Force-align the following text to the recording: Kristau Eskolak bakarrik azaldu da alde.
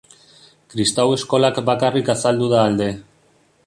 Kristau 0.75 1.05
Eskolak 1.17 1.61
bakarrik 1.69 2.13
azaldu 2.17 2.53
da 2.57 2.67
alde. 2.71 2.91